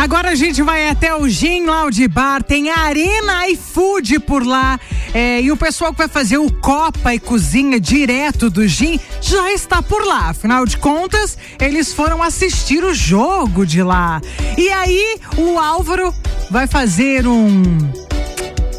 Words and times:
Agora 0.00 0.30
a 0.30 0.34
gente 0.34 0.62
vai 0.62 0.88
até 0.88 1.14
o 1.14 1.28
Gin 1.28 1.66
Lounge 1.66 2.08
Bar, 2.08 2.42
tem 2.42 2.70
a 2.70 2.78
Arena 2.78 3.46
iFood 3.50 4.20
por 4.20 4.46
lá. 4.46 4.80
É, 5.12 5.42
e 5.42 5.52
o 5.52 5.58
pessoal 5.58 5.92
que 5.92 5.98
vai 5.98 6.08
fazer 6.08 6.38
o 6.38 6.50
Copa 6.50 7.14
e 7.14 7.20
Cozinha 7.20 7.78
direto 7.78 8.48
do 8.48 8.66
Gin 8.66 8.98
já 9.20 9.52
está 9.52 9.82
por 9.82 10.02
lá. 10.06 10.30
Afinal 10.30 10.64
de 10.64 10.78
contas, 10.78 11.36
eles 11.60 11.92
foram 11.92 12.22
assistir 12.22 12.82
o 12.82 12.94
jogo 12.94 13.66
de 13.66 13.82
lá. 13.82 14.22
E 14.56 14.70
aí, 14.70 15.18
o 15.36 15.58
Álvaro 15.58 16.14
vai 16.50 16.66
fazer 16.66 17.26
um 17.26 17.62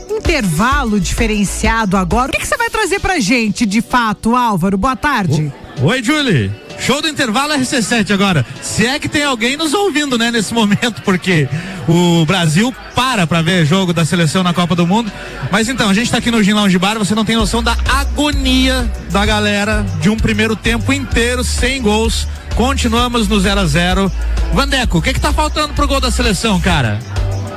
intervalo 0.10 1.00
diferenciado 1.00 1.98
agora. 1.98 2.30
O 2.30 2.32
que, 2.32 2.40
que 2.40 2.48
você 2.48 2.58
vai 2.58 2.72
trazer 2.72 3.00
pra 3.00 3.20
gente, 3.20 3.64
de 3.68 3.84
fato, 3.84 4.36
Álvaro? 4.36 4.76
Boa 4.76 4.96
tarde. 4.96 5.54
Oi, 5.84 6.02
Julie. 6.02 6.52
Show 6.82 7.00
do 7.00 7.08
intervalo 7.08 7.54
RC7 7.54 8.12
agora. 8.12 8.44
Se 8.60 8.88
é 8.88 8.98
que 8.98 9.08
tem 9.08 9.24
alguém 9.24 9.56
nos 9.56 9.72
ouvindo, 9.72 10.18
né, 10.18 10.32
nesse 10.32 10.52
momento, 10.52 11.02
porque 11.04 11.48
o 11.88 12.26
Brasil 12.26 12.74
para 12.96 13.28
para 13.28 13.42
ver 13.44 13.66
jogo 13.66 13.94
da 13.94 14.04
seleção 14.04 14.42
na 14.42 14.52
Copa 14.52 14.76
do 14.76 14.88
Mundo. 14.88 15.12
Mas 15.52 15.70
então, 15.70 15.90
a 15.90 15.94
gente 15.94 16.10
tá 16.10 16.18
aqui 16.18 16.32
no 16.32 16.42
Gin 16.42 16.54
Lounge 16.54 16.78
Bar, 16.80 16.98
você 16.98 17.14
não 17.14 17.24
tem 17.24 17.36
noção 17.36 17.62
da 17.62 17.78
agonia 17.88 18.92
da 19.12 19.24
galera 19.24 19.86
de 20.02 20.10
um 20.10 20.18
primeiro 20.18 20.56
tempo 20.56 20.92
inteiro 20.92 21.44
sem 21.44 21.82
gols. 21.84 22.28
Continuamos 22.56 23.28
no 23.28 23.40
0 23.40 23.60
a 23.60 23.66
0 23.66 24.12
Vandeco, 24.52 24.98
o 24.98 25.02
que 25.02 25.14
que 25.14 25.20
tá 25.20 25.32
faltando 25.32 25.74
pro 25.74 25.88
gol 25.88 26.02
da 26.02 26.10
seleção, 26.10 26.60
cara? 26.60 27.00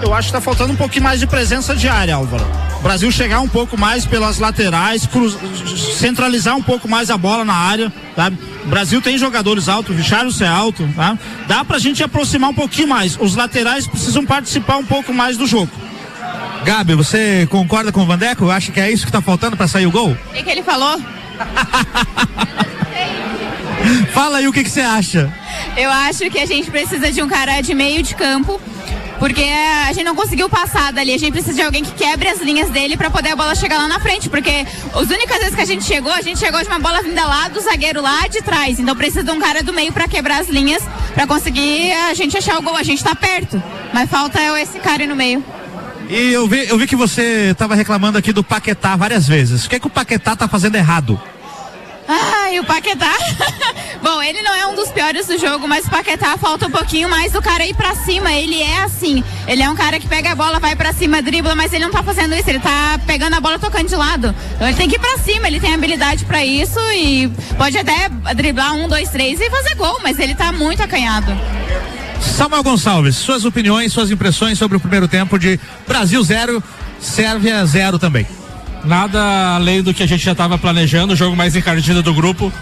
Eu 0.02 0.12
acho 0.12 0.28
que 0.28 0.34
tá 0.34 0.40
faltando 0.40 0.74
um 0.74 0.76
pouquinho 0.76 1.02
mais 1.02 1.18
de 1.18 1.26
presença 1.26 1.74
de 1.74 1.88
área, 1.88 2.14
Álvaro. 2.14 2.44
O 2.78 2.82
Brasil 2.82 3.10
chegar 3.10 3.40
um 3.40 3.48
pouco 3.48 3.78
mais 3.78 4.04
pelas 4.04 4.38
laterais, 4.38 5.06
cruz, 5.06 5.36
centralizar 5.98 6.56
um 6.56 6.62
pouco 6.62 6.88
mais 6.88 7.10
a 7.10 7.16
bola 7.16 7.44
na 7.44 7.54
área, 7.54 7.92
sabe? 8.14 8.38
O 8.64 8.68
Brasil 8.68 9.00
tem 9.00 9.18
jogadores 9.18 9.68
altos, 9.68 9.94
o 9.94 9.98
Richardson 9.98 10.44
é 10.44 10.48
alto, 10.48 10.88
tá? 10.94 11.18
Dá 11.46 11.64
pra 11.64 11.78
gente 11.78 12.02
aproximar 12.02 12.50
um 12.50 12.54
pouquinho 12.54 12.88
mais. 12.88 13.16
Os 13.18 13.36
laterais 13.36 13.86
precisam 13.86 14.24
participar 14.24 14.76
um 14.76 14.84
pouco 14.84 15.12
mais 15.12 15.36
do 15.36 15.46
jogo. 15.46 15.70
Gabi, 16.64 16.94
você 16.94 17.46
concorda 17.50 17.92
com 17.92 18.02
o 18.02 18.06
Vandeco? 18.06 18.50
Acha 18.50 18.72
que 18.72 18.80
é 18.80 18.90
isso 18.90 19.04
que 19.04 19.12
tá 19.12 19.20
faltando 19.20 19.56
para 19.56 19.68
sair 19.68 19.86
o 19.86 19.90
gol? 19.90 20.12
O 20.12 20.32
que, 20.32 20.42
que 20.42 20.50
ele 20.50 20.62
falou? 20.62 20.98
Fala 24.12 24.38
aí 24.38 24.48
o 24.48 24.52
que, 24.52 24.64
que 24.64 24.70
você 24.70 24.80
acha. 24.80 25.30
Eu 25.76 25.90
acho 25.90 26.30
que 26.30 26.38
a 26.38 26.46
gente 26.46 26.70
precisa 26.70 27.12
de 27.12 27.22
um 27.22 27.28
cara 27.28 27.60
de 27.60 27.74
meio 27.74 28.02
de 28.02 28.14
campo 28.14 28.58
porque 29.18 29.42
a 29.42 29.92
gente 29.92 30.04
não 30.04 30.14
conseguiu 30.14 30.48
passar 30.48 30.92
dali. 30.92 31.14
A 31.14 31.18
gente 31.18 31.32
precisa 31.32 31.54
de 31.54 31.62
alguém 31.62 31.84
que 31.84 31.92
quebre 31.92 32.28
as 32.28 32.40
linhas 32.40 32.70
dele 32.70 32.96
para 32.96 33.10
poder 33.10 33.30
a 33.30 33.36
bola 33.36 33.54
chegar 33.54 33.78
lá 33.78 33.88
na 33.88 34.00
frente. 34.00 34.28
Porque 34.28 34.66
as 34.94 35.08
únicas 35.08 35.38
vezes 35.38 35.54
que 35.54 35.60
a 35.60 35.66
gente 35.66 35.84
chegou, 35.84 36.12
a 36.12 36.20
gente 36.20 36.38
chegou 36.38 36.60
de 36.60 36.68
uma 36.68 36.78
bola 36.78 37.02
vinda 37.02 37.24
lá 37.24 37.48
do 37.48 37.60
zagueiro 37.60 38.00
lá 38.02 38.26
de 38.28 38.42
trás. 38.42 38.78
Então 38.78 38.94
precisa 38.96 39.22
de 39.22 39.30
um 39.30 39.38
cara 39.38 39.62
do 39.62 39.72
meio 39.72 39.92
para 39.92 40.08
quebrar 40.08 40.40
as 40.40 40.48
linhas, 40.48 40.82
para 41.14 41.26
conseguir 41.26 41.92
a 41.92 42.14
gente 42.14 42.36
achar 42.36 42.58
o 42.58 42.62
gol. 42.62 42.76
A 42.76 42.82
gente 42.82 43.02
tá 43.02 43.14
perto, 43.14 43.62
mas 43.92 44.10
falta 44.10 44.40
esse 44.60 44.78
cara 44.78 45.02
aí 45.02 45.08
no 45.08 45.16
meio. 45.16 45.44
E 46.08 46.32
eu 46.32 46.46
vi, 46.46 46.68
eu 46.68 46.76
vi 46.76 46.86
que 46.86 46.96
você 46.96 47.50
estava 47.52 47.74
reclamando 47.74 48.18
aqui 48.18 48.32
do 48.32 48.44
Paquetá 48.44 48.94
várias 48.94 49.26
vezes. 49.26 49.64
O 49.64 49.70
que, 49.70 49.76
é 49.76 49.80
que 49.80 49.86
o 49.86 49.90
Paquetá 49.90 50.36
tá 50.36 50.46
fazendo 50.46 50.74
errado? 50.74 51.20
Ai, 52.44 52.60
o 52.60 52.64
Paquetá. 52.64 53.10
Bom, 54.02 54.22
ele 54.22 54.42
não 54.42 54.54
é 54.54 54.66
um 54.66 54.74
dos 54.74 54.90
piores 54.90 55.26
do 55.26 55.38
jogo, 55.38 55.66
mas 55.66 55.86
o 55.86 55.90
Paquetá 55.90 56.36
falta 56.36 56.66
um 56.66 56.70
pouquinho 56.70 57.08
mais 57.08 57.32
do 57.32 57.40
cara 57.40 57.64
ir 57.64 57.74
pra 57.74 57.94
cima. 57.94 58.30
Ele 58.34 58.60
é 58.60 58.82
assim. 58.82 59.24
Ele 59.48 59.62
é 59.62 59.70
um 59.70 59.74
cara 59.74 59.98
que 59.98 60.06
pega 60.06 60.32
a 60.32 60.34
bola, 60.34 60.60
vai 60.60 60.76
pra 60.76 60.92
cima, 60.92 61.22
dribla, 61.22 61.54
mas 61.54 61.72
ele 61.72 61.86
não 61.86 61.90
tá 61.90 62.02
fazendo 62.02 62.34
isso. 62.34 62.50
Ele 62.50 62.60
tá 62.60 63.00
pegando 63.06 63.32
a 63.32 63.40
bola 63.40 63.58
tocando 63.58 63.88
de 63.88 63.96
lado. 63.96 64.34
Então 64.56 64.68
ele 64.68 64.76
tem 64.76 64.90
que 64.90 64.96
ir 64.96 64.98
pra 64.98 65.16
cima. 65.16 65.46
Ele 65.46 65.58
tem 65.58 65.72
habilidade 65.72 66.26
para 66.26 66.44
isso 66.44 66.78
e 66.92 67.32
pode 67.56 67.78
até 67.78 68.10
driblar 68.34 68.74
um, 68.74 68.88
dois, 68.88 69.08
três 69.08 69.40
e 69.40 69.48
fazer 69.48 69.74
gol, 69.74 69.98
mas 70.02 70.18
ele 70.18 70.34
tá 70.34 70.52
muito 70.52 70.82
acanhado. 70.82 71.34
Samuel 72.20 72.62
Gonçalves, 72.62 73.16
suas 73.16 73.46
opiniões, 73.46 73.90
suas 73.90 74.10
impressões 74.10 74.58
sobre 74.58 74.76
o 74.76 74.80
primeiro 74.80 75.08
tempo 75.08 75.38
de 75.38 75.58
Brasil 75.88 76.22
0, 76.22 76.62
Sérvia 77.00 77.64
0 77.64 77.98
também. 77.98 78.26
Nada 78.84 79.54
além 79.54 79.82
do 79.82 79.94
que 79.94 80.02
a 80.02 80.06
gente 80.06 80.24
já 80.24 80.32
estava 80.32 80.58
planejando, 80.58 81.14
o 81.14 81.16
jogo 81.16 81.34
mais 81.34 81.56
encardido 81.56 82.02
do 82.02 82.12
grupo. 82.12 82.52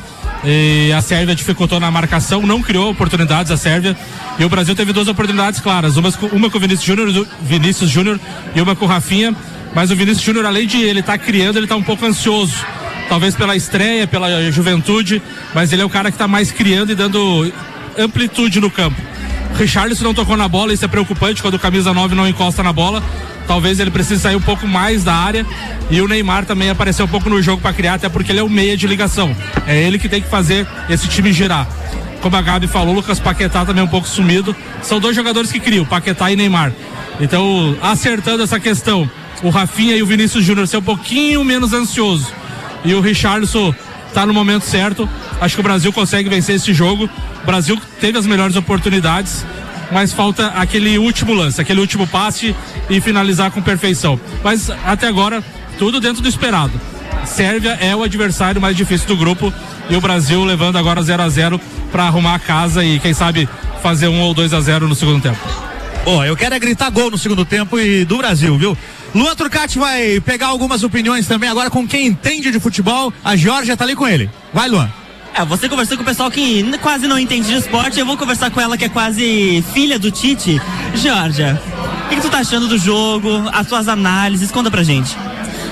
E 0.45 0.93
a 0.93 1.01
Sérvia 1.01 1.35
dificultou 1.35 1.79
na 1.79 1.91
marcação, 1.91 2.43
não 2.43 2.61
criou 2.61 2.91
oportunidades 2.91 3.51
a 3.51 3.57
Sérvia. 3.57 3.97
E 4.39 4.45
o 4.45 4.49
Brasil 4.49 4.75
teve 4.75 4.93
duas 4.93 5.09
oportunidades 5.09 5.61
claras, 5.61 5.97
uma, 5.97 6.13
uma 6.33 6.51
com 6.51 6.59
o 6.59 6.61
Vinícius 6.61 6.85
Júnior, 6.85 7.27
Vinícius 7.43 7.91
Júnior 7.91 8.21
e 8.55 8.61
uma 8.61 8.75
com 8.75 8.85
o 8.85 8.89
Rafinha. 8.89 9.35
Mas 9.75 9.91
o 9.91 9.97
Vinícius 9.97 10.25
Júnior, 10.25 10.47
além 10.47 10.67
de 10.67 10.79
ele 10.79 11.01
estar 11.01 11.19
tá 11.19 11.25
criando, 11.25 11.57
ele 11.57 11.65
está 11.65 11.77
um 11.77 11.83
pouco 11.83 12.05
ansioso. 12.05 12.65
Talvez 13.09 13.35
pela 13.35 13.57
estreia, 13.57 14.07
pela 14.07 14.51
juventude, 14.51 15.21
mas 15.55 15.73
ele 15.73 15.83
é 15.83 15.85
o 15.85 15.91
cara 15.91 16.11
que 16.11 16.15
está 16.15 16.29
mais 16.29 16.51
criando 16.51 16.93
e 16.93 16.95
dando 16.95 17.53
amplitude 17.99 18.61
no 18.61 18.71
campo. 18.71 19.01
Richarlison 19.55 20.05
não 20.05 20.15
tocou 20.15 20.37
na 20.37 20.49
bola, 20.49 20.73
isso 20.73 20.85
é 20.85 20.89
preocupante 20.89 21.43
quando 21.43 21.55
o 21.55 21.59
camisa 21.59 21.93
9 21.93 22.15
não 22.15 22.27
encosta 22.27 22.63
na 22.63 22.73
bola. 22.73 23.03
Talvez 23.47 23.81
ele 23.81 23.91
precise 23.91 24.21
sair 24.21 24.37
um 24.37 24.41
pouco 24.41 24.67
mais 24.67 25.05
da 25.05 25.15
área. 25.15 25.47
E 25.91 26.01
o 26.01 26.09
Neymar 26.09 26.45
também 26.47 26.71
apareceu 26.71 27.05
um 27.05 27.09
pouco 27.09 27.29
no 27.29 27.43
jogo 27.43 27.61
para 27.61 27.73
criar, 27.73 27.95
até 27.95 28.09
porque 28.09 28.33
ele 28.33 28.41
é 28.41 28.43
o 28.43 28.49
meia 28.49 28.77
de 28.77 28.87
ligação. 28.87 29.35
É 29.67 29.81
ele 29.81 29.99
que 29.99 30.09
tem 30.09 30.23
que 30.23 30.29
fazer 30.29 30.67
esse 30.89 31.09
time 31.09 31.33
girar. 31.33 31.69
Como 32.21 32.37
a 32.37 32.41
Gabi 32.41 32.69
falou, 32.69 32.95
Lucas 32.95 33.19
Paquetá 33.19 33.65
também 33.65 33.83
é 33.83 33.85
um 33.85 33.91
pouco 33.91 34.07
sumido. 34.07 34.55
São 34.81 35.01
dois 35.01 35.15
jogadores 35.15 35.51
que 35.51 35.59
criam, 35.59 35.85
Paquetá 35.85 36.31
e 36.31 36.37
Neymar. 36.37 36.73
Então, 37.21 37.77
acertando 37.83 38.43
essa 38.43 38.59
questão, 38.61 39.11
o 39.43 39.51
Rafinha 39.51 39.97
e 39.97 40.03
o 40.03 40.07
Vinícius 40.07 40.45
Júnior 40.45 40.67
ser 40.69 40.77
um 40.77 40.83
pouquinho 40.83 41.45
menos 41.45 41.73
ansioso. 41.73 42.33
E 42.85 42.95
o 42.95 43.01
Richarlison 43.01 43.75
tá 44.15 44.25
no 44.25 44.33
momento 44.33 44.65
certo. 44.65 45.09
Acho 45.43 45.57
que 45.57 45.61
o 45.61 45.65
Brasil 45.65 45.93
consegue 45.93 46.29
vencer 46.29 46.55
esse 46.55 46.73
jogo. 46.73 47.11
O 47.43 47.47
Brasil 47.47 47.77
teve 48.01 48.17
as 48.17 48.25
melhores 48.25 48.55
oportunidades, 48.55 49.45
mas 49.91 50.13
falta 50.13 50.47
aquele 50.51 50.97
último 50.99 51.35
lance, 51.35 51.61
aquele 51.61 51.81
último 51.81 52.07
passe 52.07 52.55
e 52.89 53.01
finalizar 53.01 53.51
com 53.51 53.61
perfeição. 53.61 54.21
Mas 54.45 54.71
até 54.71 55.09
agora, 55.09 55.43
tudo 55.81 56.01
dentro 56.01 56.23
do 56.23 56.29
esperado. 56.29 56.81
Sérvia 57.25 57.77
é 57.81 57.95
o 57.95 58.05
adversário 58.05 58.61
mais 58.61 58.77
difícil 58.77 59.09
do 59.09 59.17
grupo 59.17 59.53
e 59.91 59.97
o 59.97 60.01
Brasil 60.01 60.45
levando 60.45 60.79
agora 60.79 61.03
0 61.03 61.21
a 61.21 61.29
0 61.29 61.61
para 61.91 62.05
arrumar 62.05 62.37
a 62.37 62.39
casa 62.39 62.85
e 62.85 63.01
quem 63.01 63.13
sabe 63.13 63.49
fazer 63.83 64.07
um 64.07 64.21
ou 64.21 64.33
2 64.33 64.55
a 64.55 64.61
0 64.61 64.87
no 64.87 64.95
segundo 64.95 65.21
tempo. 65.21 65.41
Bom, 66.05 66.25
eu 66.25 66.37
quero 66.37 66.55
é 66.55 66.59
gritar 66.61 66.89
gol 66.91 67.11
no 67.11 67.19
segundo 67.19 67.45
tempo 67.45 67.81
e 67.81 68.05
do 68.05 68.19
Brasil, 68.19 68.57
viu? 68.57 68.79
Luan 69.13 69.35
Turcati 69.35 69.77
vai 69.77 70.21
pegar 70.21 70.47
algumas 70.47 70.85
opiniões 70.85 71.27
também 71.27 71.51
agora 71.51 71.69
com 71.69 71.87
quem 71.87 72.07
entende 72.07 72.53
de 72.53 72.61
futebol. 72.61 73.13
A 73.25 73.35
Georgia 73.35 73.77
tá 73.77 73.85
ali 73.85 73.97
com 73.97 74.07
ele. 74.07 74.31
Vai, 74.55 74.69
Luan. 74.69 75.02
É, 75.35 75.45
você 75.45 75.69
conversou 75.69 75.97
com 75.97 76.03
o 76.03 76.07
pessoal 76.07 76.31
que 76.31 76.77
quase 76.79 77.07
não 77.07 77.19
entende 77.19 77.47
de 77.47 77.55
esporte, 77.55 77.99
eu 77.99 78.05
vou 78.05 78.17
conversar 78.19 78.51
com 78.51 78.61
ela 78.61 78.77
que 78.77 78.85
é 78.85 78.89
quase 78.89 79.65
filha 79.73 79.99
do 79.99 80.11
Tite. 80.11 80.61
Georgia, 80.95 81.61
o 82.05 82.09
que, 82.11 82.17
que 82.17 82.23
tu 82.23 82.29
tá 82.29 82.39
achando 82.39 82.69
do 82.69 82.77
jogo, 82.77 83.29
as 83.53 83.67
suas 83.67 83.89
análises, 83.89 84.51
conta 84.51 84.71
pra 84.71 84.83
gente. 84.83 85.17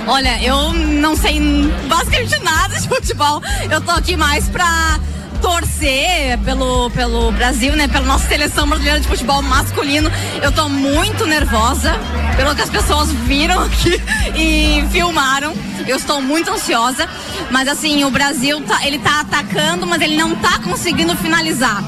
Olha, 0.06 0.42
eu 0.42 0.72
não 0.72 1.14
sei 1.14 1.40
basicamente 1.86 2.42
nada 2.42 2.80
de 2.80 2.88
futebol. 2.88 3.42
Eu 3.70 3.80
tô 3.82 3.90
aqui 3.90 4.16
mais 4.16 4.48
pra 4.48 4.98
torcer 5.40 6.38
pelo, 6.44 6.90
pelo 6.90 7.32
Brasil, 7.32 7.74
né? 7.74 7.88
Pela 7.88 8.04
nossa 8.04 8.28
seleção 8.28 8.66
brasileira 8.68 9.00
de 9.00 9.08
futebol 9.08 9.42
masculino. 9.42 10.10
Eu 10.42 10.52
tô 10.52 10.68
muito 10.68 11.26
nervosa 11.26 11.92
pelo 12.36 12.54
que 12.54 12.62
as 12.62 12.70
pessoas 12.70 13.12
viram 13.12 13.62
aqui 13.64 14.00
e 14.36 14.84
filmaram. 14.90 15.54
Eu 15.86 15.96
estou 15.96 16.20
muito 16.20 16.50
ansiosa, 16.50 17.08
mas 17.50 17.68
assim, 17.68 18.04
o 18.04 18.10
Brasil 18.10 18.60
tá, 18.62 18.86
ele 18.86 18.98
tá 18.98 19.20
atacando, 19.20 19.86
mas 19.86 20.00
ele 20.02 20.16
não 20.16 20.36
tá 20.36 20.58
conseguindo 20.58 21.16
finalizar. 21.16 21.82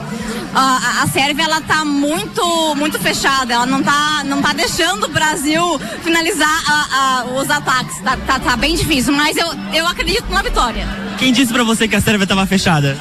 Uh, 0.53 1.03
a 1.03 1.07
Sérvia 1.07 1.45
ela 1.45 1.63
tá 1.63 1.83
muito 1.83 2.75
muito 2.75 2.99
fechada, 2.99 3.55
ela 3.55 3.65
não 3.65 3.83
tá 3.83 4.23
não 4.25 4.43
tá 4.43 4.53
deixando 4.53 5.05
o 5.05 5.09
Brasil 5.09 5.81
finalizar 6.03 6.63
uh, 6.63 7.33
uh, 7.33 7.41
os 7.41 7.49
ataques. 7.49 7.99
Tá, 8.03 8.19
tá, 8.19 8.39
tá, 8.39 8.57
bem 8.57 8.77
difícil, 8.77 9.15
mas 9.15 9.35
eu, 9.37 9.47
eu 9.73 9.87
acredito 9.87 10.31
na 10.31 10.43
vitória. 10.43 10.87
Quem 11.17 11.33
disse 11.33 11.53
para 11.53 11.65
você 11.65 11.89
que 11.89 11.97
a 11.97 12.03
Sérvia 12.03 12.25
estava 12.25 12.45
fechada? 12.45 13.01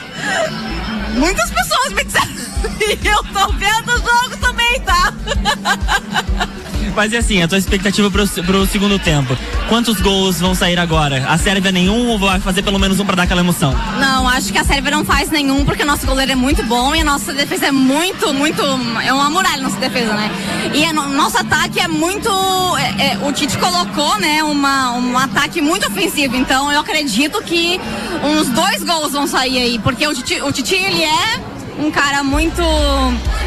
Muitas 1.16 1.52
pessoas 1.52 1.94
me 1.94 2.04
disseram. 2.06 2.32
E 2.82 3.08
eu 3.08 3.24
tô 3.26 3.52
vendo 3.54 3.90
o 3.90 3.98
jogo 3.98 4.38
também, 4.40 4.80
tá? 4.82 5.14
Mas 6.96 7.12
e 7.12 7.18
assim, 7.18 7.42
a 7.42 7.48
tua 7.48 7.58
expectativa 7.58 8.10
pro, 8.10 8.28
pro 8.28 8.66
segundo 8.66 9.00
tempo? 9.00 9.38
Quantos 9.70 10.00
gols 10.02 10.40
vão 10.40 10.54
sair 10.54 10.80
agora? 10.80 11.26
A 11.28 11.38
Sérvia 11.38 11.72
nenhum 11.72 12.08
ou 12.10 12.20
vai 12.20 12.40
fazer 12.40 12.62
pelo 12.62 12.80
menos 12.80 13.00
um 13.00 13.06
para 13.06 13.16
dar 13.16 13.24
aquela 13.24 13.42
emoção? 13.42 13.74
Não, 14.00 14.28
acho 14.28 14.52
que 14.52 14.58
a 14.58 14.64
Sérvia 14.64 14.92
não 14.92 15.06
faz 15.06 15.30
nenhum 15.30 15.64
porque 15.64 15.84
o 15.84 15.86
nosso 15.86 16.06
goleiro 16.06 16.32
é 16.32 16.36
muito 16.36 16.64
bom 16.64 16.94
e 16.96 17.02
a 17.02 17.04
nossa 17.04 17.34
defesa 17.34 17.68
é 17.68 17.72
muito, 17.72 18.34
muito. 18.34 18.62
É 19.04 19.14
uma 19.14 19.30
muralha 19.30 19.62
nossa 19.62 19.78
defesa, 19.78 20.14
né? 20.14 20.32
E 20.74 20.86
o 20.86 21.08
nosso 21.10 21.38
ataque 21.38 21.80
é 21.80 21.88
muito. 21.88 22.30
É, 22.78 23.14
é, 23.14 23.18
o 23.24 23.32
Tite 23.32 23.58
colocou, 23.58 24.20
né, 24.20 24.44
uma, 24.44 24.94
um 24.94 25.18
ataque 25.18 25.62
muito 25.62 25.88
ofensivo. 25.88 26.36
Então 26.36 26.72
eu 26.72 26.80
acredito 26.80 27.42
que 27.44 27.80
uns 28.24 28.48
dois 28.50 28.84
gols 28.84 29.12
vão 29.12 29.28
sair 29.28 29.60
aí, 29.60 29.80
porque 29.80 30.08
o 30.08 30.14
Tite, 30.14 30.42
o 30.42 30.52
Tite 30.52 30.76
ele 30.76 31.04
é 31.04 31.40
um 31.80 31.92
cara 31.92 32.24
muito 32.24 32.62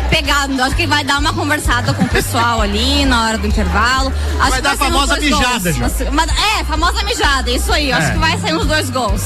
pegado. 0.05 0.63
Acho 0.63 0.77
que 0.77 0.87
vai 0.87 1.05
dar 1.05 1.19
uma 1.19 1.33
conversada 1.33 1.93
com 1.95 2.05
o 2.05 2.09
pessoal 2.09 2.61
ali 2.61 3.05
na 3.05 3.25
hora 3.27 3.39
do 3.39 3.47
intervalo. 3.47 4.13
Acho 4.41 4.51
vai 4.51 4.53
que 4.53 4.63
dar 4.63 4.73
a 4.73 4.77
famosa 4.77 5.17
mijada, 5.19 5.73
já. 5.73 5.87
É, 6.61 6.65
famosa 6.65 7.03
mijada, 7.05 7.51
isso 7.51 7.73
aí. 7.73 7.91
É. 7.91 7.95
Acho 7.95 8.13
que 8.13 8.19
vai 8.19 8.39
sair 8.39 8.55
uns 8.55 8.67
dois 8.67 8.91
gols. 8.91 9.23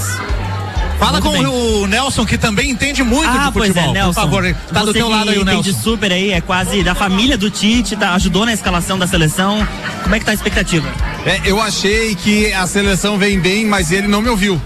Fala 0.98 1.20
Muito 1.20 1.24
com 1.26 1.32
bem. 1.32 1.46
o 1.46 1.86
Nelson, 1.86 2.26
que 2.26 2.36
também 2.36 2.70
entende 2.70 3.04
muito 3.04 3.30
Ah, 3.30 3.46
de 3.46 3.52
pois 3.52 3.68
futebol. 3.68 3.90
é, 3.90 3.94
Nelson. 4.00 4.20
Por 4.20 4.42
favor, 4.42 4.56
tá 4.72 4.84
do 4.84 4.92
teu 4.92 5.08
lado 5.08 5.30
aí 5.30 5.36
o 5.36 5.40
que 5.40 5.44
Nelson. 5.44 5.60
entende 5.70 5.80
super 5.80 6.10
aí, 6.10 6.32
é 6.32 6.40
quase 6.40 6.82
da 6.82 6.92
família 6.92 7.38
do 7.38 7.48
Tite, 7.48 7.94
tá, 7.94 8.14
ajudou 8.14 8.44
na 8.44 8.52
escalação 8.52 8.98
da 8.98 9.06
seleção. 9.06 9.64
Como 10.02 10.12
é 10.16 10.18
que 10.18 10.24
tá 10.24 10.32
a 10.32 10.34
expectativa? 10.34 10.88
É, 11.24 11.40
eu 11.44 11.62
achei 11.62 12.16
que 12.16 12.52
a 12.52 12.66
seleção 12.66 13.16
vem 13.16 13.38
bem, 13.38 13.64
mas 13.64 13.92
ele 13.92 14.08
não 14.08 14.20
me 14.20 14.28
ouviu. 14.28 14.60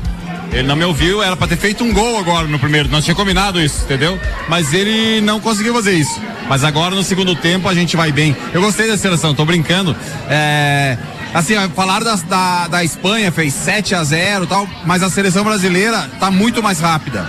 Ele 0.53 0.69
não 0.69 0.77
me 0.77 0.85
ouviu, 0.85 1.23
era 1.23 1.35
pra 1.35 1.47
ter 1.47 1.57
feito 1.57 1.83
um 1.83 1.93
gol 1.93 2.19
agora 2.19 2.47
no 2.47 2.59
primeiro. 2.59 2.89
Nós 2.91 3.05
tínhamos 3.05 3.23
combinado 3.23 3.61
isso, 3.61 3.85
entendeu? 3.85 4.21
Mas 4.49 4.73
ele 4.75 5.21
não 5.23 5.41
conseguiu 5.41 5.73
fazer 5.73 5.95
isso. 5.95 6.21
Mas 6.49 6.63
agora 6.63 6.95
no 6.95 7.03
segundo 7.03 7.35
tempo 7.35 7.69
a 7.69 7.75
gente 7.75 7.97
vai 7.97 8.13
bem. 8.13 8.37
Eu 8.53 8.61
gostei 8.61 8.87
da 8.87 8.99
seleção, 8.99 9.35
tô 9.35 9.47
brincando. 9.47 9.97
É, 10.29 10.99
assim, 11.33 11.55
falaram 11.75 12.05
da, 12.05 12.17
da, 12.17 12.69
da 12.69 12.85
Espanha, 12.85 13.33
fez 13.33 13.55
7 13.55 13.95
a 13.95 14.05
0 14.05 14.45
e 14.45 14.47
tal, 14.47 14.69
mas 14.85 15.03
a 15.03 15.09
seleção 15.09 15.43
brasileira 15.43 16.11
tá 16.21 16.31
muito 16.31 16.63
mais 16.63 16.81
rápida. 16.81 17.27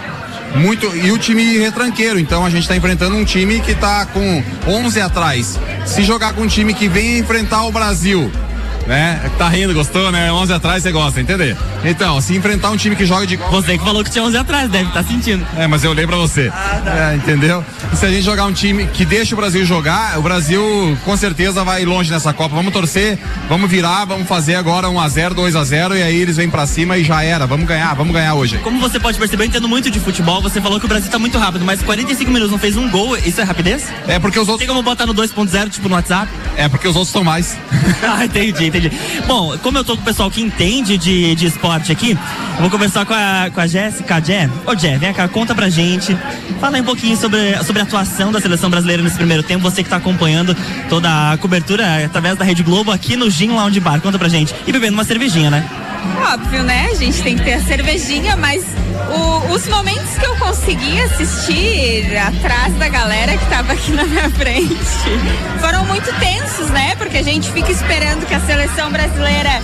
Muito, 0.55 0.85
e 0.95 1.11
o 1.11 1.17
time 1.17 1.57
retranqueiro, 1.57 2.19
então 2.19 2.45
a 2.45 2.49
gente 2.49 2.67
tá 2.67 2.75
enfrentando 2.75 3.15
um 3.15 3.25
time 3.25 3.59
que 3.59 3.73
tá 3.73 4.05
com 4.05 4.43
11 4.67 5.01
atrás. 5.01 5.59
Se 5.85 6.03
jogar 6.03 6.33
com 6.33 6.41
um 6.41 6.47
time 6.47 6.73
que 6.73 6.87
vem 6.87 7.17
enfrentar 7.17 7.63
o 7.63 7.71
Brasil, 7.71 8.31
né? 8.87 9.31
Tá 9.37 9.47
rindo, 9.47 9.73
gostou, 9.73 10.11
né? 10.11 10.31
11 10.31 10.53
atrás 10.53 10.83
você 10.83 10.91
gosta, 10.91 11.19
entender? 11.19 11.57
Então, 11.83 12.19
se 12.21 12.35
enfrentar 12.35 12.69
um 12.69 12.77
time 12.77 12.95
que 12.95 13.05
joga 13.05 13.25
de. 13.25 13.35
Você 13.37 13.77
que 13.77 13.83
falou 13.83 14.03
que 14.03 14.09
tinha 14.09 14.23
11 14.23 14.37
atrás, 14.37 14.69
deve 14.69 14.87
estar 14.87 15.03
sentindo. 15.03 15.45
É, 15.57 15.67
mas 15.67 15.83
eu 15.83 15.91
olhei 15.91 16.05
pra 16.05 16.17
você. 16.17 16.51
É, 16.85 17.15
entendeu? 17.15 17.63
E 17.91 17.95
se 17.95 18.05
a 18.05 18.09
gente 18.09 18.23
jogar 18.23 18.45
um 18.45 18.53
time 18.53 18.85
que 18.87 19.05
deixa 19.05 19.35
o 19.35 19.37
Brasil 19.37 19.65
jogar, 19.65 20.17
o 20.17 20.21
Brasil 20.21 20.97
com 21.03 21.15
certeza 21.15 21.63
vai 21.63 21.85
longe 21.85 22.11
nessa 22.11 22.33
Copa. 22.33 22.55
Vamos 22.55 22.73
torcer, 22.73 23.17
vamos 23.49 23.69
virar, 23.69 24.05
vamos 24.05 24.27
fazer 24.27 24.55
agora 24.55 24.87
1x0, 24.87 25.33
2x0 25.33 25.97
e 25.97 26.03
aí 26.03 26.15
eles 26.15 26.37
vêm 26.37 26.49
pra 26.49 26.65
cima 26.65 26.97
e 26.97 27.03
já 27.03 27.23
era. 27.23 27.45
Vamos 27.45 27.67
ganhar, 27.67 27.93
vamos 27.93 28.13
ganhar 28.13 28.33
hoje. 28.35 28.57
Como 28.59 28.79
você 28.79 28.99
pode 28.99 29.17
perceber, 29.17 29.43
eu 29.43 29.47
entendo 29.47 29.67
muito 29.67 29.89
de 29.89 29.99
futebol. 29.99 30.41
Você 30.41 30.61
falou 30.61 30.79
que 30.79 30.85
o 30.85 30.89
Brasil 30.89 31.09
tá 31.09 31.19
muito 31.19 31.37
rápido, 31.37 31.65
mas 31.65 31.81
45 31.81 32.31
minutos 32.31 32.51
não 32.51 32.59
fez 32.59 32.77
um 32.77 32.89
gol. 32.89 33.17
Isso 33.17 33.39
é 33.39 33.43
rapidez? 33.43 33.87
É 34.07 34.19
porque 34.19 34.39
os 34.39 34.47
outros. 34.47 34.59
Tem 34.59 34.67
como 34.67 34.81
botar 34.81 35.05
no 35.05 35.13
2.0, 35.13 35.69
tipo 35.69 35.89
no 35.89 35.95
WhatsApp? 35.95 36.31
É 36.55 36.67
porque 36.69 36.87
os 36.87 36.95
outros 36.95 37.09
estão 37.09 37.23
mais. 37.23 37.57
ah, 38.03 38.25
entendi, 38.25 38.65
entendi. 38.77 38.91
Bom, 39.27 39.57
como 39.59 39.77
eu 39.77 39.83
tô 39.83 39.95
com 39.95 40.01
o 40.01 40.05
pessoal 40.05 40.29
que 40.29 40.41
entende 40.41 40.97
de, 40.97 41.35
de 41.35 41.45
esporte 41.45 41.91
aqui, 41.91 42.11
eu 42.11 42.61
vou 42.61 42.69
conversar 42.69 43.05
com 43.05 43.13
a, 43.13 43.49
com 43.53 43.61
a 43.61 43.67
Jéssica. 43.67 44.23
Jé, 44.23 44.49
ô 44.65 44.75
Jé, 44.75 44.97
vem 44.97 45.13
cá, 45.13 45.27
conta 45.27 45.53
pra 45.53 45.69
gente. 45.69 46.17
Fala 46.59 46.77
aí 46.77 46.81
um 46.81 46.85
pouquinho 46.85 47.15
sobre, 47.17 47.57
sobre 47.63 47.81
a 47.81 47.83
atuação 47.83 48.31
da 48.31 48.39
seleção 48.39 48.69
brasileira 48.69 49.03
nesse 49.03 49.17
primeiro 49.17 49.43
tempo. 49.43 49.63
Você 49.63 49.83
que 49.83 49.89
tá 49.89 49.97
acompanhando 49.97 50.55
toda 50.89 51.31
a 51.31 51.37
cobertura 51.37 52.05
através 52.05 52.37
da 52.37 52.45
Rede 52.45 52.63
Globo 52.63 52.91
aqui 52.91 53.15
no 53.15 53.29
Gin 53.29 53.49
Lounge 53.49 53.79
Bar. 53.79 54.01
Conta 54.01 54.17
pra 54.17 54.29
gente. 54.29 54.53
E 54.65 54.71
bebendo 54.71 54.93
uma 54.93 55.03
cervejinha, 55.03 55.49
né? 55.49 55.82
Óbvio, 56.33 56.63
né? 56.63 56.89
A 56.91 56.95
gente 56.95 57.21
tem 57.21 57.35
que 57.37 57.43
ter 57.43 57.53
a 57.53 57.61
cervejinha, 57.61 58.35
mas 58.35 58.63
o- 59.13 59.53
os 59.53 59.67
momentos 59.67 60.17
que 60.17 60.25
eu 60.25 60.35
consegui 60.37 60.99
assistir 61.01 62.05
atrás 62.17 62.73
da 62.75 62.87
galera 62.87 63.37
que 63.37 63.45
tava 63.47 63.73
aqui 63.73 63.91
na 63.91 64.03
minha 64.05 64.29
frente 64.31 64.75
foram 65.59 65.85
muito 65.85 66.11
tensos, 66.19 66.69
né? 66.69 66.95
Porque 66.95 67.17
a 67.17 67.23
gente 67.23 67.51
fica 67.51 67.71
esperando 67.71 68.25
que 68.25 68.33
a 68.33 68.39
seleção 68.41 68.91
brasileira 68.91 69.61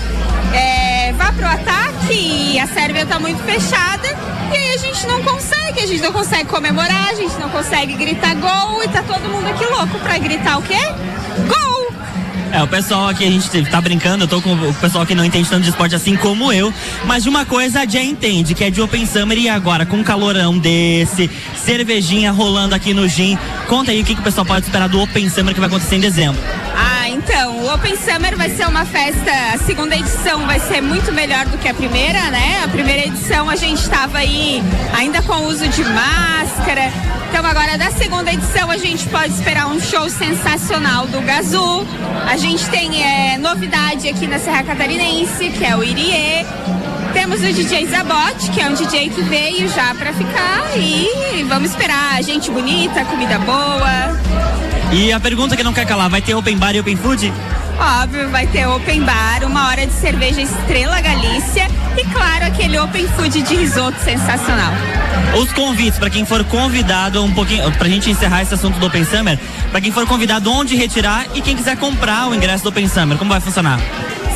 é, 0.53 1.13
vá 1.13 1.31
pro 1.31 1.45
ataque 1.45 2.13
e 2.53 2.59
a 2.59 2.67
Sérvia 2.67 3.05
tá 3.05 3.19
muito 3.19 3.41
fechada. 3.43 4.07
E 4.51 4.55
aí 4.57 4.73
a 4.75 4.77
gente 4.77 5.05
não 5.07 5.21
consegue, 5.23 5.79
a 5.81 5.85
gente 5.87 6.01
não 6.01 6.11
consegue 6.11 6.45
comemorar, 6.49 7.09
a 7.09 7.13
gente 7.15 7.35
não 7.39 7.49
consegue 7.49 7.93
gritar 7.93 8.35
gol 8.35 8.83
e 8.83 8.87
tá 8.87 9.03
todo 9.03 9.21
mundo 9.29 9.47
aqui 9.47 9.65
louco 9.65 9.99
pra 9.99 10.17
gritar 10.17 10.57
o 10.57 10.61
quê? 10.63 10.79
Gol! 11.47 11.78
É, 12.51 12.63
o 12.63 12.67
pessoal 12.67 13.07
aqui, 13.07 13.25
a 13.25 13.29
gente 13.29 13.69
tá 13.69 13.79
brincando, 13.79 14.23
eu 14.23 14.27
tô 14.27 14.41
com 14.41 14.53
o 14.53 14.73
pessoal 14.75 15.05
que 15.05 15.13
não 15.13 15.23
entende 15.23 15.47
tanto 15.47 15.63
de 15.63 15.69
esporte 15.69 15.93
assim 15.93 16.15
como 16.15 16.51
eu, 16.51 16.73
mas 17.05 17.23
de 17.23 17.29
uma 17.29 17.45
coisa 17.45 17.81
a 17.81 17.85
Jé 17.85 18.03
entende, 18.03 18.55
que 18.55 18.63
é 18.63 18.71
de 18.71 18.81
Open 18.81 19.05
Summer 19.05 19.37
e 19.37 19.47
agora, 19.47 19.85
com 19.85 19.97
um 19.97 20.03
calorão 20.03 20.57
desse, 20.57 21.29
cervejinha 21.55 22.31
rolando 22.31 22.73
aqui 22.73 22.93
no 22.93 23.07
Gin, 23.07 23.37
conta 23.67 23.91
aí 23.91 24.01
o 24.01 24.03
que, 24.03 24.15
que 24.15 24.21
o 24.21 24.23
pessoal 24.23 24.45
pode 24.45 24.65
esperar 24.65 24.89
do 24.89 24.99
Open 24.99 25.29
Summer 25.29 25.53
que 25.53 25.59
vai 25.59 25.69
acontecer 25.69 25.97
em 25.97 25.99
dezembro. 25.99 26.41
Ah, 26.75 26.88
então, 27.19 27.57
o 27.59 27.73
Open 27.73 27.97
Summer 27.97 28.37
vai 28.37 28.49
ser 28.49 28.65
uma 28.65 28.85
festa, 28.85 29.29
a 29.53 29.57
segunda 29.57 29.93
edição 29.93 30.47
vai 30.47 30.57
ser 30.57 30.79
muito 30.79 31.11
melhor 31.11 31.45
do 31.47 31.57
que 31.57 31.67
a 31.67 31.73
primeira, 31.73 32.31
né? 32.31 32.61
A 32.63 32.67
primeira 32.69 33.07
edição 33.07 33.49
a 33.49 33.57
gente 33.57 33.81
estava 33.81 34.19
aí 34.19 34.63
ainda 34.93 35.21
com 35.21 35.33
o 35.33 35.47
uso 35.47 35.67
de 35.67 35.83
máscara. 35.83 36.89
Então 37.29 37.45
agora 37.45 37.77
da 37.77 37.91
segunda 37.91 38.31
edição 38.31 38.71
a 38.71 38.77
gente 38.77 39.05
pode 39.09 39.33
esperar 39.33 39.67
um 39.67 39.81
show 39.81 40.09
sensacional 40.09 41.07
do 41.07 41.19
Gazu. 41.21 41.85
A 42.25 42.37
gente 42.37 42.69
tem 42.69 43.03
é, 43.03 43.37
novidade 43.37 44.07
aqui 44.07 44.25
na 44.25 44.39
Serra 44.39 44.63
Catarinense, 44.63 45.49
que 45.49 45.65
é 45.65 45.75
o 45.75 45.83
Irie. 45.83 46.45
Temos 47.11 47.41
o 47.41 47.51
DJ 47.51 47.85
Zabot, 47.87 48.49
que 48.53 48.61
é 48.61 48.69
um 48.69 48.73
DJ 48.73 49.09
que 49.09 49.21
veio 49.23 49.67
já 49.67 49.93
pra 49.93 50.13
ficar 50.13 50.77
e 50.77 51.43
vamos 51.49 51.71
esperar 51.71 52.23
gente 52.23 52.49
bonita, 52.49 53.03
comida 53.03 53.37
boa. 53.39 54.08
E 54.91 55.13
a 55.13 55.19
pergunta 55.19 55.55
que 55.55 55.63
não 55.63 55.73
quer 55.73 55.85
calar, 55.85 56.09
vai 56.09 56.21
ter 56.21 56.33
Open 56.33 56.57
Bar 56.57 56.75
e 56.75 56.79
Open 56.79 56.95
Food? 56.95 57.31
Óbvio, 57.79 58.29
vai 58.29 58.45
ter 58.45 58.67
open 58.67 59.03
bar, 59.03 59.45
uma 59.45 59.69
hora 59.69 59.87
de 59.87 59.93
cerveja 59.93 60.41
Estrela 60.41 60.99
Galícia 60.99 61.65
e, 61.97 62.03
claro, 62.03 62.45
aquele 62.45 62.77
open 62.77 63.07
food 63.07 63.41
de 63.41 63.55
risoto 63.55 63.97
sensacional. 64.03 64.73
Os 65.41 65.53
convites, 65.53 65.97
pra 65.97 66.09
quem 66.09 66.25
for 66.25 66.43
convidado, 66.43 67.23
um 67.23 67.33
pouquinho, 67.33 67.71
pra 67.73 67.87
gente 67.87 68.11
encerrar 68.11 68.41
esse 68.41 68.53
assunto 68.53 68.77
do 68.79 68.85
Open 68.85 69.05
Summer, 69.05 69.39
pra 69.71 69.79
quem 69.79 69.93
for 69.93 70.05
convidado, 70.05 70.51
onde 70.51 70.75
retirar 70.75 71.25
e 71.33 71.41
quem 71.41 71.55
quiser 71.55 71.77
comprar 71.77 72.27
o 72.27 72.35
ingresso 72.35 72.65
do 72.65 72.69
Open 72.69 72.87
Summer, 72.89 73.17
como 73.17 73.31
vai 73.31 73.39
funcionar? 73.39 73.79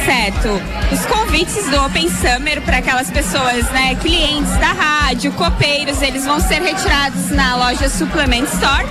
Certo. 0.06 0.62
Os 0.92 1.06
convites 1.06 1.70
do 1.70 1.84
Open 1.86 2.10
Summer 2.10 2.62
para 2.62 2.78
aquelas 2.78 3.12
pessoas, 3.12 3.70
né, 3.72 3.96
clientes 3.96 4.56
da 4.58 4.72
rádio, 4.72 5.34
copeiros, 5.34 6.02
eles 6.02 6.26
vão 6.26 6.40
ser 6.40 6.62
retirados 6.62 7.30
na 7.30 7.58
loja 7.58 7.90
Suplement 7.90 8.46
Store. 8.46 8.86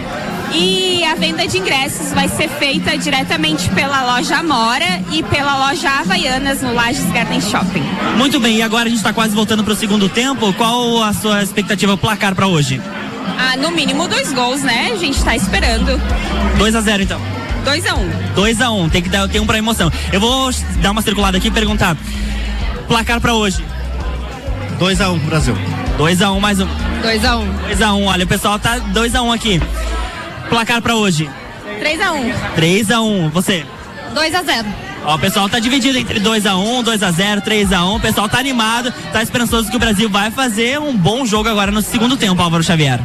E 0.54 1.02
a 1.04 1.14
venda 1.14 1.46
de 1.46 1.58
ingressos 1.58 2.12
vai 2.12 2.28
ser 2.28 2.48
feita 2.48 2.96
diretamente 2.96 3.68
pela 3.70 4.02
loja 4.14 4.36
Amora 4.36 5.02
e 5.10 5.22
pela 5.22 5.68
loja 5.68 5.88
Havaianas 5.88 6.60
no 6.60 6.74
Lages 6.74 7.10
Garden 7.10 7.40
Shopping. 7.40 7.82
Muito 8.16 8.38
bem, 8.38 8.58
e 8.58 8.62
agora 8.62 8.86
a 8.86 8.90
gente 8.90 9.02
tá 9.02 9.12
quase 9.12 9.34
voltando 9.34 9.64
pro 9.64 9.74
segundo 9.74 10.08
tempo, 10.08 10.52
qual 10.54 11.02
a 11.02 11.12
sua 11.14 11.42
expectativa 11.42 11.96
placar 11.96 12.34
pra 12.34 12.46
hoje? 12.46 12.80
Ah, 13.38 13.56
no 13.56 13.70
mínimo 13.70 14.06
dois 14.06 14.32
gols, 14.32 14.62
né? 14.62 14.90
A 14.92 14.96
gente 14.96 15.22
tá 15.24 15.34
esperando. 15.34 16.00
2 16.58 16.74
a 16.74 16.80
0 16.80 17.02
então. 17.02 17.20
2 17.64 17.86
a 17.86 17.94
1 17.94 18.00
um. 18.00 18.10
2 18.34 18.60
a 18.60 18.70
1 18.70 18.82
um, 18.82 18.88
tem 18.88 19.02
que 19.02 19.08
dar 19.08 19.28
tem 19.28 19.40
um 19.40 19.46
pra 19.46 19.58
emoção. 19.58 19.90
Eu 20.12 20.20
vou 20.20 20.50
dar 20.82 20.90
uma 20.90 21.02
circulada 21.02 21.38
aqui 21.38 21.48
e 21.48 21.50
perguntar. 21.50 21.96
Placar 22.88 23.20
pra 23.20 23.34
hoje. 23.34 23.64
2 24.78 25.00
a 25.00 25.10
1 25.10 25.14
um, 25.14 25.18
Brasil. 25.20 25.56
2 25.96 26.22
a 26.22 26.30
1 26.30 26.36
um, 26.36 26.40
mais 26.40 26.60
um. 26.60 26.66
2 27.02 27.24
a 27.24 27.36
1 27.36 27.42
um. 27.42 27.52
2 27.52 27.82
a 27.82 27.94
1 27.94 28.02
um, 28.02 28.06
olha, 28.06 28.24
o 28.24 28.28
pessoal 28.28 28.58
tá 28.58 28.78
2 28.78 29.14
a 29.14 29.22
1 29.22 29.26
um 29.26 29.32
aqui. 29.32 29.60
Placar 30.52 30.82
pra 30.82 30.94
hoje. 30.96 31.30
3 31.78 32.00
a 32.02 32.12
1 32.12 32.32
3 32.54 32.90
a 32.90 33.00
1 33.00 33.30
Você? 33.30 33.64
2 34.14 34.34
a 34.34 34.42
0 34.42 34.68
Ó, 35.02 35.14
o 35.14 35.18
pessoal 35.18 35.48
tá 35.48 35.58
dividido 35.58 35.96
entre 35.96 36.20
2 36.20 36.44
a 36.44 36.56
1 36.56 36.82
2 36.82 37.02
a 37.02 37.10
0 37.10 37.40
3 37.40 37.72
a 37.72 37.86
1 37.86 37.96
O 37.96 38.00
pessoal 38.00 38.28
tá 38.28 38.38
animado, 38.38 38.92
tá 39.10 39.22
esperançoso 39.22 39.70
que 39.70 39.76
o 39.76 39.80
Brasil 39.80 40.10
vai 40.10 40.30
fazer 40.30 40.78
um 40.78 40.94
bom 40.94 41.24
jogo 41.24 41.48
agora 41.48 41.72
no 41.72 41.80
segundo 41.80 42.18
tempo, 42.18 42.42
Álvaro 42.42 42.62
Xavier. 42.62 43.00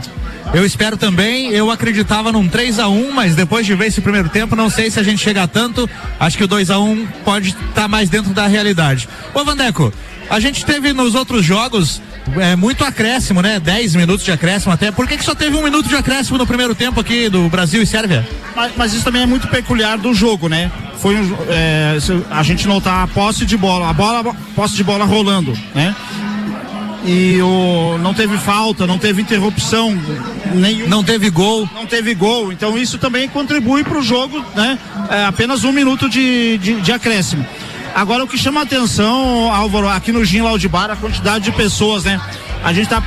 Eu 0.54 0.66
espero 0.66 0.98
também, 0.98 1.50
eu 1.52 1.72
acreditava 1.72 2.34
num 2.34 2.50
3 2.50 2.80
a 2.80 2.90
1 2.90 3.14
mas 3.14 3.34
depois 3.34 3.66
de 3.66 3.74
ver 3.76 3.88
esse 3.88 4.02
primeiro 4.02 4.28
tempo, 4.28 4.54
não 4.54 4.70
sei 4.70 4.92
se 4.92 5.00
a 5.00 5.04
gente 5.04 5.24
chega 5.24 5.44
a 5.44 5.48
tanto. 5.48 5.90
Acho 6.20 6.38
que 6.38 6.44
o 6.44 6.48
2 6.48 6.70
a 6.70 6.80
1 6.80 7.08
pode 7.24 7.56
estar 7.70 7.88
mais 7.88 8.10
dentro 8.10 8.34
da 8.34 8.46
realidade. 8.46 9.08
Ô 9.34 9.46
Vandeco, 9.46 9.94
a 10.30 10.42
gente 10.42 10.66
teve 10.66 10.92
nos 10.92 11.16
outros 11.16 11.46
jogos 11.46 12.02
é, 12.36 12.56
muito 12.56 12.84
acréscimo, 12.84 13.42
né? 13.42 13.60
10 13.60 13.96
minutos 13.96 14.26
de 14.26 14.32
acréscimo 14.32 14.74
até. 14.74 14.92
Por 14.92 15.08
que, 15.08 15.18
que 15.18 15.24
só 15.24 15.36
teve 15.36 15.56
um 15.56 15.64
minuto 15.64 15.88
de 15.88 15.96
acréscimo 15.96 16.38
no 16.38 16.46
primeiro 16.46 16.76
tempo 16.76 17.00
aqui 17.00 17.30
do 17.30 17.48
Brasil 17.50 17.82
e 17.82 17.86
Sérvia? 17.86 18.28
Mas, 18.56 18.72
mas 18.76 18.94
isso 18.94 19.04
também 19.04 19.22
é 19.22 19.26
muito 19.26 19.48
peculiar 19.48 19.98
do 19.98 20.14
jogo, 20.14 20.48
né? 20.48 20.72
Foi 21.00 21.16
um, 21.16 21.38
é, 21.50 21.98
a 22.30 22.44
gente 22.44 22.68
notar 22.68 23.04
a 23.04 23.08
posse 23.08 23.46
de 23.46 23.56
bola, 23.56 23.90
a 23.90 23.94
bola, 23.94 24.36
posse 24.56 24.76
de 24.76 24.84
bola 24.84 25.06
rolando, 25.06 25.54
né? 25.74 25.96
E 27.06 27.42
o, 27.42 27.98
não 28.00 28.14
teve 28.14 28.38
falta, 28.38 28.86
não 28.86 28.98
teve 28.98 29.22
interrupção, 29.22 29.98
nenhum. 30.54 30.90
Não 30.90 31.04
teve 31.04 31.30
gol. 31.30 31.70
Não 31.74 31.86
teve 31.86 32.14
gol. 32.14 32.52
Então 32.52 32.78
isso 32.78 32.98
também 32.98 33.30
contribui 33.30 33.84
para 33.84 33.98
o 33.98 34.02
jogo, 34.02 34.44
né? 34.54 34.78
É, 35.10 35.26
apenas 35.26 35.64
um 35.64 35.72
minuto 35.72 36.10
de, 36.10 36.58
de, 36.58 36.82
de 36.82 36.92
acréscimo. 36.92 37.46
Agora 37.98 38.24
o 38.24 38.28
que 38.28 38.38
chama 38.38 38.60
a 38.60 38.64
atenção, 38.64 39.52
Álvaro, 39.52 39.90
aqui 39.90 40.12
no 40.12 40.24
Gin 40.24 40.42
Laudibar, 40.42 40.92
a 40.92 40.96
quantidade 40.96 41.46
de 41.46 41.52
pessoas, 41.52 42.04
né? 42.04 42.22
A 42.64 42.72
gente 42.72 42.84
está 42.84 43.02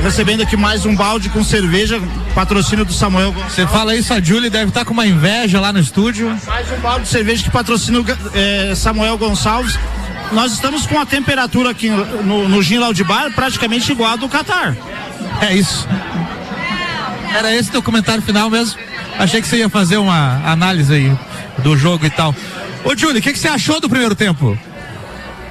recebendo 0.00 0.44
aqui 0.44 0.56
mais 0.56 0.86
um 0.86 0.94
balde 0.94 1.28
com 1.28 1.42
cerveja, 1.42 2.00
patrocínio 2.32 2.84
do 2.84 2.92
Samuel 2.92 3.32
Gonçalves. 3.32 3.54
Você 3.56 3.66
fala 3.66 3.96
isso, 3.96 4.14
a 4.14 4.20
Julie 4.20 4.48
deve 4.48 4.68
estar 4.68 4.84
com 4.84 4.92
uma 4.92 5.08
inveja 5.08 5.60
lá 5.60 5.72
no 5.72 5.80
estúdio. 5.80 6.28
Mais 6.46 6.70
um 6.70 6.76
balde 6.76 7.02
de 7.02 7.08
cerveja 7.08 7.42
que 7.42 7.50
patrocina 7.50 7.98
o 7.98 8.06
eh, 8.32 8.76
Samuel 8.76 9.18
Gonçalves. 9.18 9.76
Nós 10.30 10.52
estamos 10.52 10.86
com 10.86 11.00
a 11.00 11.04
temperatura 11.04 11.70
aqui 11.70 11.90
no, 11.90 12.48
no 12.48 12.62
Gin 12.62 12.78
Laudibar 12.78 13.32
praticamente 13.32 13.90
igual 13.90 14.12
a 14.12 14.16
do 14.16 14.28
Catar. 14.28 14.76
É 15.40 15.52
isso. 15.52 15.84
Era 17.34 17.52
esse 17.52 17.72
teu 17.72 17.82
comentário 17.82 18.22
final 18.22 18.48
mesmo? 18.50 18.78
Achei 19.18 19.42
que 19.42 19.48
você 19.48 19.56
ia 19.56 19.68
fazer 19.68 19.96
uma 19.96 20.42
análise 20.48 20.94
aí 20.94 21.12
do 21.58 21.76
jogo 21.76 22.06
e 22.06 22.10
tal. 22.10 22.32
Ô, 22.86 22.96
Júlio, 22.96 23.18
o 23.18 23.22
que, 23.22 23.32
que 23.32 23.38
você 23.38 23.48
achou 23.48 23.80
do 23.80 23.88
primeiro 23.88 24.14
tempo? 24.14 24.56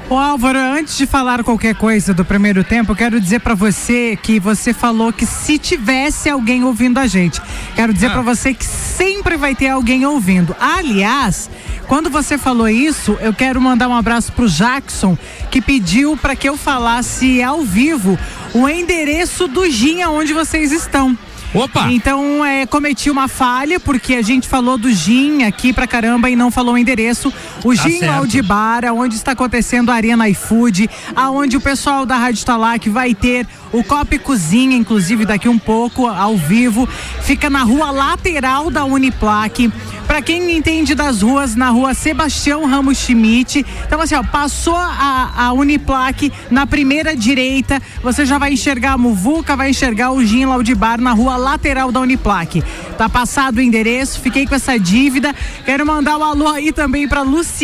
Ô 0.07 0.17
Álvaro, 0.17 0.57
antes 0.57 0.95
de 0.95 1.05
falar 1.05 1.43
qualquer 1.43 1.75
coisa 1.75 2.13
do 2.13 2.23
primeiro 2.23 2.63
tempo, 2.63 2.91
eu 2.91 2.95
quero 2.95 3.19
dizer 3.19 3.39
pra 3.41 3.55
você 3.55 4.17
que 4.21 4.39
você 4.39 4.71
falou 4.71 5.11
que 5.11 5.25
se 5.25 5.57
tivesse 5.57 6.29
alguém 6.29 6.63
ouvindo 6.63 6.99
a 6.99 7.07
gente, 7.07 7.41
quero 7.75 7.91
dizer 7.91 8.07
Ah. 8.07 8.11
pra 8.11 8.21
você 8.21 8.53
que 8.53 8.63
sempre 8.63 9.35
vai 9.35 9.53
ter 9.55 9.67
alguém 9.67 10.05
ouvindo. 10.05 10.55
Aliás, 10.59 11.49
quando 11.87 12.09
você 12.09 12.37
falou 12.37 12.69
isso, 12.69 13.17
eu 13.19 13.33
quero 13.33 13.59
mandar 13.59 13.87
um 13.89 13.95
abraço 13.95 14.31
pro 14.31 14.47
Jackson, 14.47 15.17
que 15.51 15.59
pediu 15.59 16.15
pra 16.15 16.35
que 16.35 16.47
eu 16.47 16.55
falasse 16.55 17.41
ao 17.41 17.63
vivo 17.63 18.17
o 18.53 18.69
endereço 18.69 19.47
do 19.47 19.67
Gin 19.69 20.03
aonde 20.03 20.33
vocês 20.33 20.71
estão. 20.71 21.17
Opa! 21.55 21.91
Então, 21.91 22.45
é, 22.45 22.65
cometi 22.65 23.09
uma 23.09 23.27
falha, 23.27 23.79
porque 23.79 24.15
a 24.15 24.21
gente 24.21 24.47
falou 24.47 24.77
do 24.77 24.91
Gin 24.91 25.43
aqui 25.43 25.71
pra 25.71 25.87
caramba 25.87 26.29
e 26.29 26.35
não 26.35 26.51
falou 26.51 26.75
o 26.75 26.77
endereço. 26.77 27.33
O 27.65 27.75
Tá 27.75 27.81
Gin 27.81 27.97
certo. 27.97 28.13
Aldibar, 28.13 28.85
onde 28.93 29.15
está 29.15 29.31
acontecendo 29.31 29.89
a 29.89 29.95
Arena 29.95 30.29
iFood, 30.29 30.87
aonde 31.15 31.57
o 31.57 31.59
pessoal 31.61 32.05
da 32.05 32.15
Rádio 32.15 32.45
Talac 32.45 32.87
vai 32.91 33.15
ter 33.15 33.47
o 33.73 33.83
Copa 33.83 34.19
Cozinha, 34.19 34.77
inclusive 34.77 35.25
daqui 35.25 35.49
um 35.49 35.57
pouco, 35.57 36.05
ao 36.05 36.37
vivo. 36.37 36.87
Fica 37.23 37.49
na 37.49 37.63
rua 37.63 37.89
lateral 37.89 38.69
da 38.69 38.85
Uniplaque. 38.85 39.73
Pra 40.05 40.21
quem 40.21 40.55
entende 40.55 40.93
das 40.93 41.23
ruas, 41.23 41.55
na 41.55 41.71
rua 41.71 41.95
Sebastião 41.95 42.67
Ramos 42.67 42.99
Schmidt. 42.99 43.65
Então, 43.87 43.99
assim, 43.99 44.13
ó, 44.13 44.21
passou 44.23 44.75
a, 44.75 45.31
a 45.35 45.53
Uniplaque 45.53 46.31
na 46.51 46.67
primeira 46.67 47.15
direita, 47.15 47.81
você 48.03 48.23
já 48.23 48.37
vai 48.37 48.53
enxergar 48.53 48.93
a 48.93 48.97
Muvuca, 48.99 49.55
vai 49.55 49.71
enxergar 49.71 50.11
o 50.11 50.23
Gin 50.23 50.45
Laudibar 50.45 51.01
na 51.01 51.11
rua 51.11 51.35
lateral 51.35 51.91
da 51.91 51.99
Uniplaque. 51.99 52.63
Tá 52.99 53.09
passado 53.09 53.57
o 53.57 53.61
endereço, 53.61 54.21
fiquei 54.21 54.45
com 54.45 54.53
essa 54.53 54.77
dívida. 54.77 55.33
Quero 55.65 55.83
mandar 55.83 56.17
um 56.19 56.23
alô 56.23 56.47
aí 56.47 56.71
também 56.71 57.07
pra 57.07 57.23
Luciana 57.23 57.54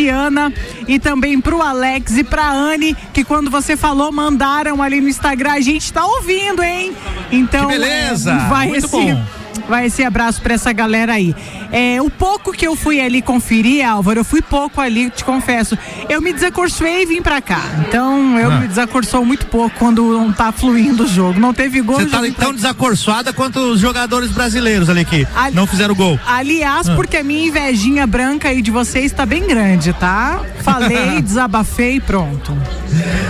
e 0.88 0.98
também 0.98 1.40
pro 1.40 1.60
Alex 1.60 2.16
e 2.16 2.24
pra 2.24 2.50
Anne, 2.50 2.96
que 3.12 3.24
quando 3.24 3.50
você 3.50 3.76
falou, 3.76 4.10
mandaram 4.12 4.82
ali 4.82 5.00
no 5.00 5.08
Instagram. 5.08 5.52
A 5.52 5.60
gente 5.60 5.92
tá 5.92 6.04
ouvindo, 6.04 6.62
hein? 6.62 6.92
Então, 7.30 7.66
Que 7.68 7.72
beleza! 7.78 8.32
é, 8.32 8.48
vai 8.48 8.68
Muito 8.68 8.86
esse, 8.86 8.92
bom. 8.92 9.24
Vai 9.68 9.86
esse 9.86 10.02
abraço 10.04 10.40
pra 10.42 10.54
essa 10.54 10.72
galera 10.72 11.12
aí. 11.14 11.34
É, 11.70 12.00
o 12.02 12.10
pouco 12.10 12.52
que 12.52 12.66
eu 12.66 12.76
fui 12.76 13.00
ali 13.00 13.22
conferir, 13.22 13.86
Álvaro, 13.88 14.20
eu 14.20 14.24
fui 14.24 14.42
pouco 14.42 14.80
ali, 14.80 15.08
te 15.08 15.24
confesso. 15.24 15.78
Eu 16.08 16.20
me 16.20 16.32
desacorçoei 16.32 17.02
e 17.02 17.06
vim 17.06 17.22
pra 17.22 17.40
cá. 17.40 17.60
Então, 17.88 18.38
eu 18.38 18.50
Ah. 18.50 18.56
me 18.60 18.68
desacorçou 18.68 19.24
muito 19.24 19.46
pouco 19.46 19.74
quando 19.78 20.02
não 20.18 20.32
tá 20.32 20.52
fluindo 20.52 21.04
o 21.04 21.06
jogo. 21.06 21.38
Não 21.40 21.54
teve 21.54 21.80
gol. 21.80 21.96
Você 22.00 22.06
tá 22.06 22.18
pra 22.20 22.30
tão 22.32 22.52
desacorçoada 22.54 23.32
quanto 23.32 23.58
os 23.60 23.80
jogadores 23.80 24.30
brasileiros 24.30 24.90
ali 24.90 25.04
que 25.04 25.26
Ali- 25.34 25.54
não 25.56 25.66
fizeram 25.66 25.94
gol. 25.94 26.18
Aliás, 26.26 26.88
Ah. 26.88 26.94
porque 26.94 27.16
a 27.16 27.24
minha 27.24 27.46
invejinha 27.46 28.06
branca 28.06 28.48
aí 28.48 28.60
de 28.60 28.70
vocês 28.70 29.12
tá 29.12 29.24
bem 29.24 29.46
grande, 29.46 29.92
tá? 29.94 30.40
Falei, 30.62 31.20
desabafei 31.22 31.96
e 31.96 32.00
pronto. 32.00 32.56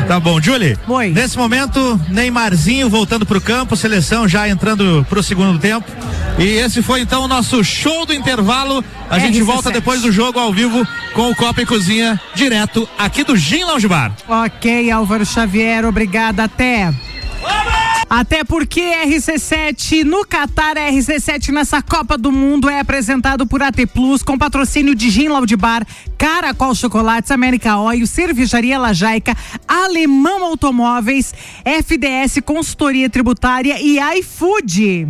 Tá 0.08 0.18
bom, 0.18 0.40
Julie. 0.40 0.76
Oi. 0.88 1.10
Nesse 1.10 1.36
momento, 1.38 2.00
Neymarzinho 2.08 2.88
voltando 2.88 3.24
pro 3.24 3.40
campo, 3.40 3.76
seleção 3.76 4.26
já 4.26 4.48
entrando 4.48 5.06
pro 5.08 5.22
segundo 5.22 5.58
tempo. 5.58 5.86
E 6.38 6.44
esse 6.44 6.82
foi 6.82 7.00
então 7.00 7.24
o 7.24 7.28
nosso 7.28 7.62
show 7.62 8.06
do 8.06 8.14
intervalo. 8.14 8.84
A 9.08 9.18
gente 9.18 9.38
RC7. 9.38 9.44
volta 9.44 9.70
depois 9.70 10.00
do 10.02 10.10
jogo 10.10 10.38
ao 10.38 10.52
vivo 10.52 10.86
com 11.14 11.30
o 11.30 11.36
Copa 11.36 11.62
e 11.62 11.66
Cozinha 11.66 12.20
direto 12.34 12.88
aqui 12.98 13.22
do 13.22 13.36
Gin 13.36 13.64
Lounge 13.64 13.86
Bar. 13.86 14.12
Ok, 14.26 14.90
Álvaro 14.90 15.24
Xavier, 15.26 15.84
obrigada. 15.84 16.44
Até. 16.44 16.92
Até 18.08 18.44
porque 18.44 18.80
RC7 18.80 20.04
no 20.04 20.22
Qatar, 20.26 20.76
RC7 20.76 21.48
nessa 21.48 21.80
Copa 21.80 22.18
do 22.18 22.30
Mundo 22.30 22.68
é 22.68 22.78
apresentado 22.78 23.46
por 23.46 23.62
AT 23.62 23.86
Plus, 23.86 24.22
com 24.22 24.36
patrocínio 24.36 24.94
de 24.94 25.08
Gin 25.08 25.28
Laudibar, 25.28 25.82
Caracol 26.18 26.74
Chocolates, 26.74 27.30
América 27.30 27.78
Oil, 27.78 28.06
Cervejaria 28.06 28.78
Lajaica, 28.78 29.34
Alemão 29.66 30.44
Automóveis, 30.44 31.32
FDS 31.64 32.40
Consultoria 32.44 33.08
Tributária 33.08 33.78
e 33.80 33.98
iFood. 34.18 35.08